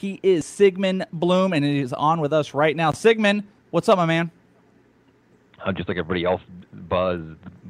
[0.00, 2.90] He is Sigmund Bloom, and he is on with us right now.
[2.90, 4.30] Sigmund, what's up, my man?
[5.62, 6.40] uh, just like everybody else,
[6.72, 7.20] buzz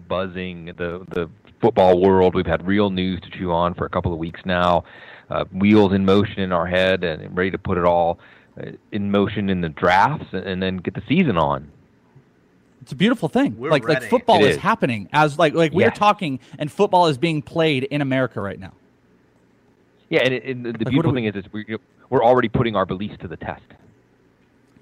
[0.07, 1.29] buzzing the the
[1.61, 2.37] football world.
[2.37, 4.85] We've had real news to chew on for a couple of weeks now.
[5.29, 8.21] Uh, wheels in motion in our head, and ready to put it all
[8.63, 11.69] uh, in motion in the drafts, and, and then get the season on.
[12.83, 13.59] It's a beautiful thing.
[13.59, 14.57] We're like like football It is.
[14.57, 14.63] is.
[14.63, 15.91] happening as like like we're Yeah.
[15.91, 18.73] talking, and football is being played in America right now.
[20.09, 21.77] Yeah, and, it, and the what beautiful we- thing is, is we,
[22.11, 23.63] we're already putting our beliefs to the test.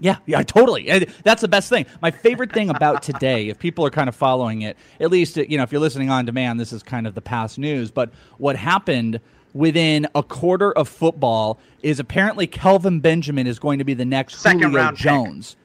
[0.01, 0.89] Yeah, yeah, totally.
[0.91, 1.87] And That's the best thing.
[2.01, 5.57] My favorite thing about today, if people are kind of following it, at least you
[5.57, 7.91] know if you're listening on demand, this is kind of the past news.
[7.91, 9.21] But what happened
[9.55, 14.37] within a quarter of football is apparently Kelvin Benjamin is going to be the next
[14.37, 15.05] Second Julio round pick.
[15.05, 15.57] Jones.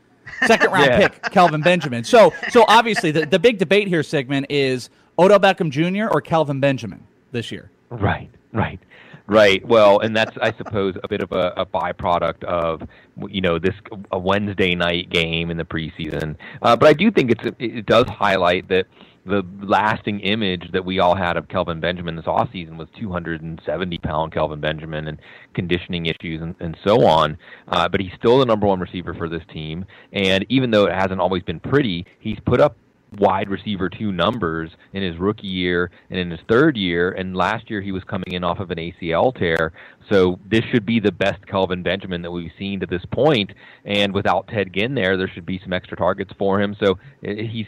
[0.48, 1.08] Second round Yeah.
[1.10, 2.04] pick, Kelvin Benjamin.
[2.04, 6.08] So, so obviously the, the big debate here, Sigmund, is Odell Beckham Jr.
[6.12, 7.70] or Kelvin Benjamin this year.
[7.90, 8.80] Right, right,
[9.28, 9.66] right.
[9.68, 12.88] Well, and that's I suppose a bit of a, a byproduct of
[13.30, 13.76] you know this
[14.12, 16.36] a Wednesday night game in the preseason.
[16.62, 18.86] Uh, but I do think it's it does highlight that
[19.26, 24.34] the lasting image that we all had of Kelvin Benjamin this offseason was 270 pound
[24.34, 25.20] Kelvin Benjamin and
[25.54, 27.38] conditioning issues and, and so on.
[27.70, 30.94] Uh, but he's still the number one receiver for this team, and even though it
[30.94, 32.76] hasn't always been pretty, he's put up
[33.20, 37.12] wide receiver two numbers in his rookie year and in his third year.
[37.12, 39.74] And last year he was coming in off of an ACL tear.
[40.12, 43.52] So this should be the best Kelvin Benjamin that we've seen to this point.
[43.86, 46.76] And without Ted Ginn there, there should be some extra targets for him.
[46.84, 46.94] So
[47.28, 47.68] uh, he's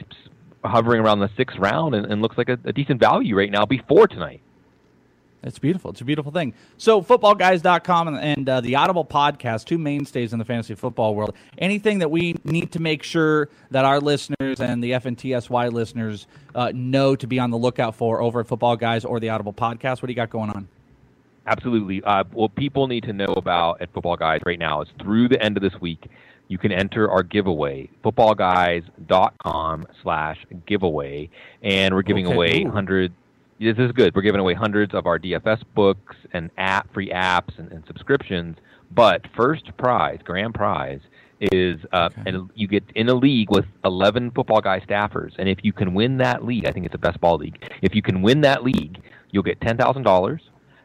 [0.64, 3.66] hovering around the sixth round and, and looks like a, a decent value right now
[3.66, 4.42] before tonight.
[5.46, 5.92] It's beautiful.
[5.92, 6.54] It's a beautiful thing.
[6.78, 11.36] So, footballguys.com and, and uh, the Audible podcast, two mainstays in the fantasy football world.
[11.60, 16.72] Anything that we need to make sure that our listeners and the FNTSY listeners uh,
[16.74, 20.02] know to be on the lookout for over at Football Guys or the Audible podcast?
[20.02, 20.68] What do you got going on?
[21.48, 22.04] Absolutely.
[22.04, 25.40] Uh, what people need to know about at Football Guys right now is through the
[25.40, 26.08] end of this week,
[26.48, 31.30] you can enter our giveaway, footballguys.com slash giveaway.
[31.62, 32.36] And we're giving Okay.
[32.36, 32.72] away Ooh.
[32.72, 33.14] hundred.
[33.60, 34.14] This is good.
[34.16, 38.58] We're giving away hundreds of our DFS books and app free apps and, and subscriptions.
[38.92, 41.00] But first prize, grand prize,
[41.40, 42.24] is uh, Okay.
[42.26, 45.32] and you get in a league with 11 football guy staffers.
[45.38, 47.58] And if you can win that league, I think it's a best ball league.
[47.82, 49.02] If you can win that league,
[49.32, 50.40] you'll get $10,000.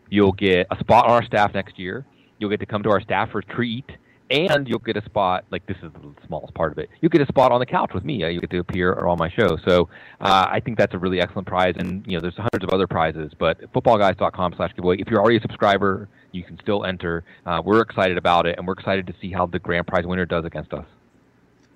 [0.08, 2.04] You'll get a spot on our staff next year.
[2.38, 3.84] You'll get to come to our staff retreat,
[4.30, 5.44] and you'll get a spot.
[5.50, 6.88] Like this is the smallest part of it.
[7.00, 8.22] You'll get a spot on the couch with me.
[8.24, 9.56] Uh, You get to appear on my show.
[9.66, 9.88] So
[10.20, 11.74] uh, I think that's a really excellent prize.
[11.76, 13.32] And you know, there's hundreds of other prizes.
[13.38, 14.98] But footballguys.com/slash giveaway.
[14.98, 17.24] If you're already a subscriber, you can still enter.
[17.44, 20.26] Uh, we're excited about it, and we're excited to see how the grand prize winner
[20.26, 20.86] does against us.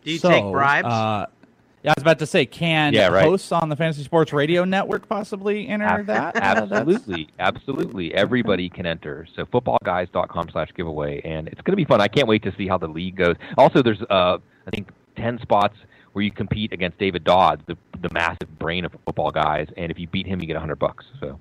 [0.05, 0.87] Do you So, take bribes?
[0.87, 1.27] Uh,
[1.84, 3.25] yeah, I was about to say, can Yeah, right.
[3.27, 6.34] hosts on the Fantasy Sports Radio Network possibly enter Ab- that?
[6.37, 8.15] Absolutely, absolutely.
[8.15, 9.27] Everybody can enter.
[9.37, 12.00] So footballguys.com slash giveaway, and it's going to be fun.
[12.00, 13.37] I can't wait to see how the league goes.
[13.59, 15.77] Also, there's uh, I think ten spots
[16.15, 19.99] where you compete against David Dodd, the the massive brain of football guys, and if
[19.99, 21.05] you beat him, you get a hundred bucks.
[21.21, 21.39] So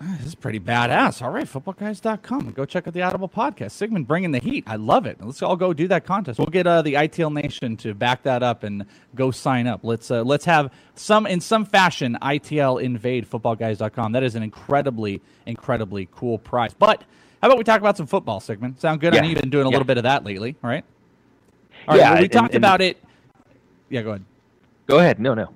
[0.00, 1.20] This is pretty badass.
[1.22, 2.52] All right, footballguys.com.
[2.52, 3.72] Go check out the Audible podcast.
[3.72, 4.62] Sigmund bringing the heat.
[4.68, 5.18] I love it.
[5.20, 6.38] Let's all go do that contest.
[6.38, 9.80] We'll get uh, the ITL Nation to back that up and go sign up.
[9.82, 14.12] Let's uh, let's have some in some fashion ITL invade footballguys.com.
[14.12, 16.74] That is an incredibly incredibly cool prize.
[16.74, 17.02] But
[17.42, 18.78] how about we talk about some football, Sigmund?
[18.78, 19.14] Sound good?
[19.14, 19.22] I Yeah.
[19.22, 19.72] know you've been doing a Yeah.
[19.72, 20.54] little bit of that lately.
[20.62, 20.84] All right.
[21.88, 22.00] All right.
[22.00, 23.02] Yeah, well, we and- talked and- about it.
[23.90, 24.24] Yeah, go ahead.
[24.86, 25.18] go ahead.
[25.18, 25.48] No, no.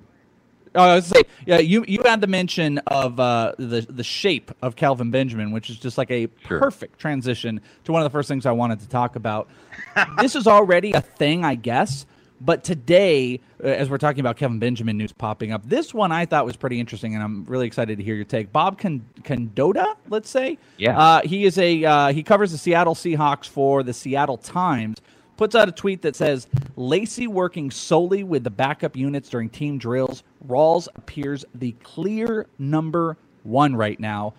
[0.75, 4.51] Oh, I was say, yeah, you you had the mention of uh, the the shape
[4.61, 6.59] of Kelvin Benjamin, which is just like a Sure.
[6.59, 9.49] perfect transition to one of the first things I wanted to talk about.
[10.19, 12.05] this is already a thing, I guess,
[12.41, 16.25] but today, uh, as we're talking about Kelvin Benjamin news popping up, this one I
[16.25, 18.51] thought was pretty interesting, and I'm really excited to hear your take.
[18.51, 20.97] Bob Con- Condotta, let's say, Yeah.
[20.97, 24.97] uh, he is a uh, he covers the Seattle Seahawks for the Seattle Times.
[25.37, 29.77] Puts out a tweet that says Lacy working solely with the backup units during team
[29.77, 30.23] drills.
[30.47, 34.33] Rawls appears the clear number one right now.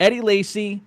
[0.00, 0.82] Eddie Lacy,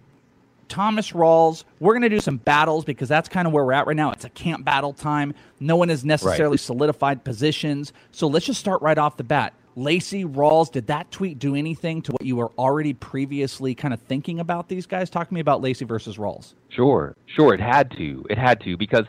[0.68, 1.64] Thomas Rawls.
[1.80, 4.12] We're going to do some battles because that's kind of where we're at right now.
[4.12, 5.34] It's a camp battle time.
[5.60, 7.94] No one has necessarily solidified positions.
[8.12, 9.54] So let's just start right off the bat.
[9.78, 14.00] Lacy Rawls, did that tweet do anything to what you were already previously kind of
[14.02, 15.10] thinking about these guys?
[15.10, 16.54] Talk to me about Lacy versus Rawls.
[16.70, 17.54] Sure, sure.
[17.54, 18.26] It had to.
[18.30, 19.06] It had to because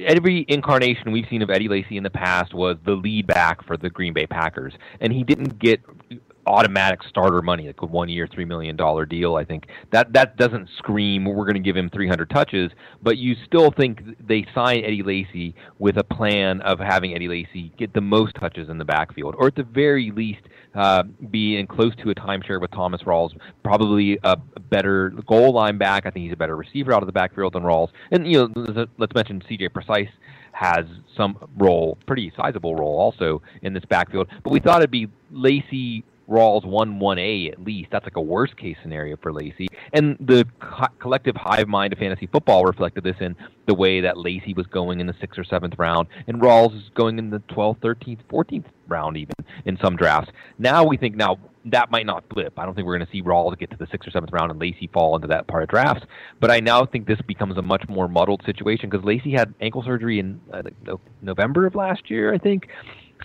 [0.00, 3.76] every incarnation we've seen of Eddie Lacy in the past was the lead back for
[3.76, 5.80] the Green Bay Packers, and he didn't get
[6.46, 8.76] automatic starter money, like a one year, $3 million
[9.08, 9.36] deal.
[9.36, 12.70] I think that, that doesn't scream, we're going to give him 300 touches,
[13.02, 17.72] but you still think they sign Eddie Lacy with a plan of having Eddie Lacy
[17.78, 20.42] get the most touches in the backfield, or at the very least,
[20.74, 24.36] uh, be in close to a timeshare with Thomas Rawls, probably a
[24.70, 26.06] better goal line back.
[26.06, 27.88] I think he's a better receiver out of the backfield than Rawls.
[28.10, 30.08] And, you know, let's mention CJ Prosise
[30.52, 30.84] has
[31.16, 34.28] some role, pretty sizable role also in this backfield.
[34.44, 37.90] But we thought it'd be Lacy Rawls 1 1A at least.
[37.92, 39.68] That's like a worst case scenario for Lacy.
[39.92, 43.36] And the co- collective hive mind of fantasy football reflected this in
[43.66, 46.90] the way that Lacy was going in the sixth or seventh round, and Rawls is
[46.94, 49.34] going in the 12th, 13th, 14th round, even
[49.66, 50.32] in some drafts.
[50.58, 52.58] Now we think now that might not flip.
[52.58, 54.50] I don't think we're going to see Rawls get to the sixth or seventh round
[54.50, 56.04] and Lacy fall into that part of drafts.
[56.40, 59.82] But I now think this becomes a much more muddled situation because Lacy had ankle
[59.84, 60.62] surgery in uh,
[61.20, 62.68] November of last year, I think.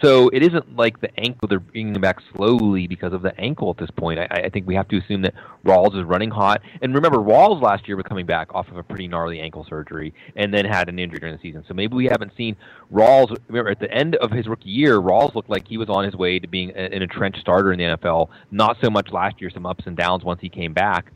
[0.01, 3.71] So it isn't like the ankle they're bringing him back slowly because of the ankle
[3.71, 4.19] at this point.
[4.19, 5.33] I, I think we have to assume that
[5.65, 6.61] Rawls is running hot.
[6.81, 10.13] And remember, Rawls last year was coming back off of a pretty gnarly ankle surgery
[10.35, 11.63] and then had an injury during the season.
[11.67, 12.55] So maybe we haven't seen
[12.93, 13.35] Rawls.
[13.47, 16.15] Remember, at the end of his rookie year, Rawls looked like he was on his
[16.15, 18.29] way to being an entrenched starter in the NFL.
[18.51, 21.11] Not so much last year, some ups and downs once he came back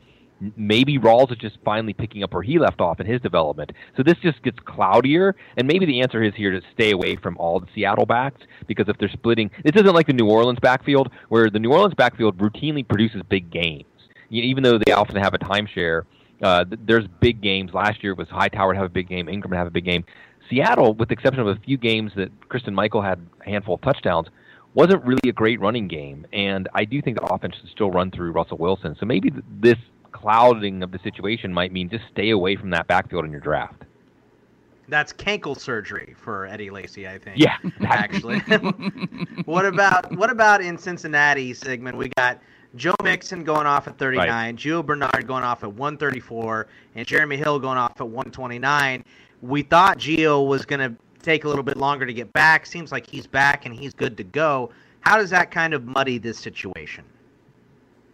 [0.56, 3.72] maybe Rawls is just finally picking up where he left off in his development.
[3.96, 7.36] So this just gets cloudier, and maybe the answer is here to stay away from
[7.38, 11.10] all the Seattle backs because if they're splitting, this isn't like the New Orleans backfield
[11.28, 13.84] where the New Orleans backfield routinely produces big games,
[14.30, 16.02] even though they often have a timeshare.
[16.42, 17.72] Uh, there's big games.
[17.72, 20.04] Last year was Hightower to have a big game, Ingram have a big game.
[20.50, 23.80] Seattle, with the exception of a few games that Christine Michael had a handful of
[23.80, 24.26] touchdowns,
[24.74, 28.10] wasn't really a great running game, and I do think the offense should still run
[28.10, 28.96] through Russell Wilson.
[28.98, 29.30] So maybe
[29.60, 29.76] this
[30.12, 33.84] clouding of the situation might mean just stay away from that backfield in your draft.
[34.88, 37.38] That's cankle surgery for Eddie Lacy, I think.
[37.38, 38.38] Yeah, actually.
[39.44, 41.96] what about what about in Cincinnati, Sigmund?
[41.96, 42.40] We got
[42.76, 44.54] Joe Mixon going off at 39, right.
[44.54, 49.04] Gio Bernard going off at 134, and Jeremy Hill going off at 129.
[49.40, 52.66] We thought Gio was going to take a little bit longer to get back.
[52.66, 54.70] Seems like he's back and he's good to go.
[55.00, 57.04] How does that kind of muddy this situation?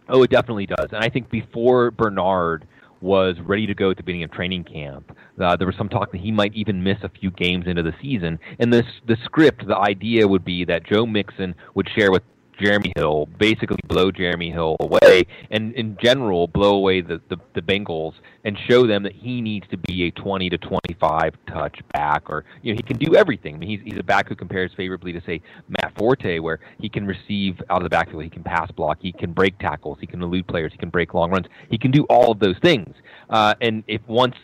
[0.09, 0.89] Oh, it definitely does.
[0.91, 2.67] And I think before Bernard
[3.01, 6.11] was ready to go at the beginning of training camp, uh, there was some talk
[6.11, 8.39] that he might even miss a few games into the season.
[8.59, 12.23] And this the script, the idea would be that Joe Mixon would share with
[12.59, 17.61] Jeremy Hill, basically blow Jeremy Hill away, and in general blow away the, the, the
[17.61, 18.13] Bengals
[18.43, 22.45] and show them that he needs to be a 20 to 25 touch back, or
[22.61, 23.55] you know he can do everything.
[23.55, 26.89] I mean, he's he's a back who compares favorably to say Matt Forte, where he
[26.89, 30.07] can receive out of the backfield, he can pass block, he can break tackles, he
[30.07, 32.93] can elude players, he can break long runs, he can do all of those things.
[33.29, 34.35] Uh, and if once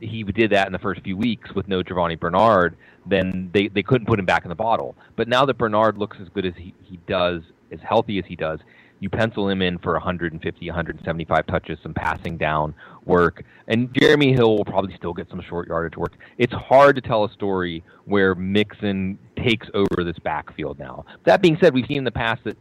[0.00, 2.76] he did that in the first few weeks with no Giovanni Bernard,
[3.06, 4.96] then they, they couldn't put him back in the bottle.
[5.16, 8.36] But now that Bernard looks as good as he, he does as healthy as he
[8.36, 8.60] does,
[9.00, 12.74] you pencil him in for 150, 175 touches, some passing down
[13.04, 16.12] work, and Jeremy Hill will probably still get some short yardage work.
[16.38, 21.04] It's hard to tell a story where Mixon takes over this backfield now.
[21.24, 22.56] That being said, we've seen in the past that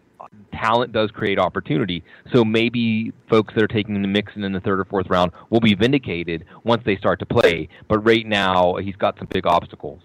[0.53, 2.03] talent does create opportunity.
[2.33, 5.59] So maybe folks that are taking the Mixon in the third or fourth round will
[5.59, 7.69] be vindicated once they start to play.
[7.87, 10.01] But right now, he's got some big obstacles.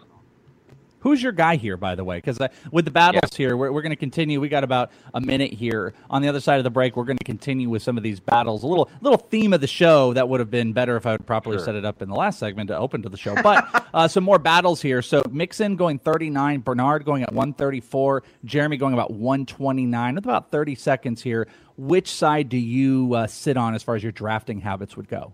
[1.00, 2.18] Who's your guy here, by the way?
[2.18, 3.36] Because uh, with the battles yeah.
[3.36, 4.40] here, we're, we're going to continue.
[4.40, 5.94] We got about a minute here.
[6.10, 8.20] On the other side of the break, we're going to continue with some of these
[8.20, 8.62] battles.
[8.62, 11.26] A little little theme of the show that would have been better if I would
[11.26, 11.64] properly sure.
[11.64, 13.34] set it up in the last segment to open to the show.
[13.40, 15.02] But uh, some more battles here.
[15.02, 20.74] So Mixon going 39, Bernard going at 134, Jeremy going about 129 with about 30
[20.74, 21.48] seconds here.
[21.76, 25.32] Which side do you uh, sit on as far as your drafting habits would go?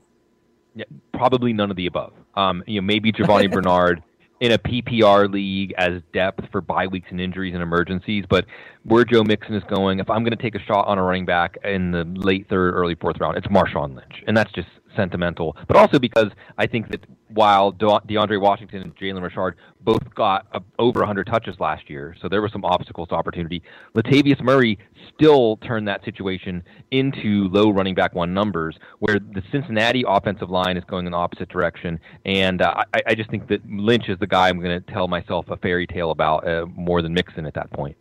[0.74, 2.12] Yeah, probably none of the above.
[2.34, 4.02] Um, you know, maybe Giovanni Bernard
[4.40, 8.24] in a PPR league as depth for bye weeks and injuries and emergencies.
[8.28, 8.46] But
[8.82, 11.24] where Joe Mixon is going, if I'm going to take a shot on a running
[11.24, 15.56] back in the late third, early fourth round, it's Marshawn Lynch, and that's just sentimental.
[15.66, 20.46] But also because I think that while DeAndre Washington and Jalen Richard both got
[20.78, 23.62] over 100 touches last year, so there were some obstacles to opportunity.
[23.94, 24.78] Latavius Murray
[25.14, 30.76] still turned that situation into low running back one numbers, where the Cincinnati offensive line
[30.76, 31.98] is going in the opposite direction.
[32.24, 35.08] And uh, I, I, just think that Lynch is the guy I'm going to tell
[35.08, 37.96] myself a fairy tale about uh, more than Mixon at that point.